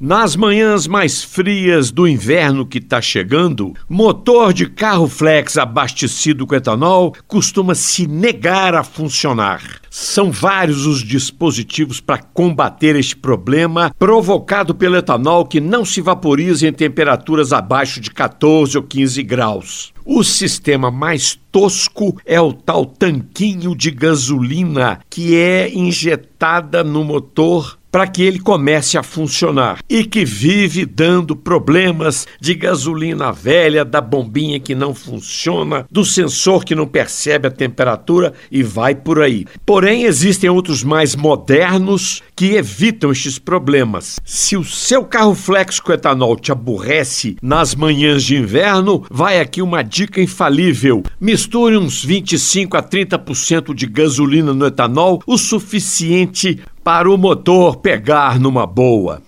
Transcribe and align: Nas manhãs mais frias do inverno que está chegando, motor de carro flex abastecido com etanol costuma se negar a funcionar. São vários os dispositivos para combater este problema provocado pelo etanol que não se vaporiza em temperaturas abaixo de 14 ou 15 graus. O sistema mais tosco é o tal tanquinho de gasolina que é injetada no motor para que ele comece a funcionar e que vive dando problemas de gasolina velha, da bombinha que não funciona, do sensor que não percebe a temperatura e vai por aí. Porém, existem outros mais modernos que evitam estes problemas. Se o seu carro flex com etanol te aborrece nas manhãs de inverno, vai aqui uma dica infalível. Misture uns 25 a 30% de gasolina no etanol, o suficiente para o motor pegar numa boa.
Nas 0.00 0.36
manhãs 0.36 0.86
mais 0.86 1.24
frias 1.24 1.90
do 1.90 2.06
inverno 2.06 2.64
que 2.64 2.78
está 2.78 3.02
chegando, 3.02 3.74
motor 3.88 4.52
de 4.52 4.66
carro 4.66 5.08
flex 5.08 5.58
abastecido 5.58 6.46
com 6.46 6.54
etanol 6.54 7.12
costuma 7.26 7.74
se 7.74 8.06
negar 8.06 8.76
a 8.76 8.84
funcionar. 8.84 9.60
São 9.90 10.30
vários 10.30 10.86
os 10.86 11.02
dispositivos 11.02 12.00
para 12.00 12.22
combater 12.22 12.94
este 12.94 13.16
problema 13.16 13.92
provocado 13.98 14.72
pelo 14.72 14.94
etanol 14.94 15.44
que 15.44 15.60
não 15.60 15.84
se 15.84 16.00
vaporiza 16.00 16.68
em 16.68 16.72
temperaturas 16.72 17.52
abaixo 17.52 18.00
de 18.00 18.12
14 18.12 18.76
ou 18.76 18.84
15 18.84 19.20
graus. 19.24 19.92
O 20.10 20.24
sistema 20.24 20.90
mais 20.90 21.38
tosco 21.52 22.18
é 22.24 22.40
o 22.40 22.50
tal 22.50 22.86
tanquinho 22.86 23.76
de 23.76 23.90
gasolina 23.90 25.00
que 25.10 25.36
é 25.36 25.70
injetada 25.70 26.82
no 26.82 27.04
motor 27.04 27.78
para 27.90 28.06
que 28.06 28.22
ele 28.22 28.38
comece 28.38 28.98
a 28.98 29.02
funcionar 29.02 29.78
e 29.88 30.04
que 30.04 30.24
vive 30.24 30.84
dando 30.84 31.34
problemas 31.34 32.26
de 32.40 32.54
gasolina 32.54 33.32
velha, 33.32 33.84
da 33.84 34.00
bombinha 34.00 34.60
que 34.60 34.74
não 34.74 34.94
funciona, 34.94 35.86
do 35.90 36.04
sensor 36.04 36.64
que 36.64 36.74
não 36.74 36.86
percebe 36.86 37.48
a 37.48 37.50
temperatura 37.50 38.34
e 38.50 38.62
vai 38.62 38.94
por 38.94 39.22
aí. 39.22 39.46
Porém, 39.64 40.04
existem 40.04 40.50
outros 40.50 40.84
mais 40.84 41.16
modernos 41.16 42.22
que 42.36 42.54
evitam 42.54 43.10
estes 43.10 43.38
problemas. 43.38 44.20
Se 44.24 44.56
o 44.56 44.64
seu 44.64 45.04
carro 45.04 45.34
flex 45.34 45.80
com 45.80 45.92
etanol 45.92 46.36
te 46.36 46.52
aborrece 46.52 47.36
nas 47.42 47.74
manhãs 47.74 48.22
de 48.22 48.36
inverno, 48.36 49.04
vai 49.10 49.40
aqui 49.40 49.62
uma 49.62 49.82
dica 49.82 49.97
infalível. 50.20 51.02
Misture 51.20 51.76
uns 51.76 52.04
25 52.04 52.76
a 52.76 52.82
30% 52.82 53.74
de 53.74 53.86
gasolina 53.86 54.52
no 54.52 54.66
etanol, 54.66 55.22
o 55.26 55.36
suficiente 55.36 56.60
para 56.84 57.10
o 57.10 57.16
motor 57.16 57.76
pegar 57.76 58.38
numa 58.38 58.66
boa. 58.66 59.22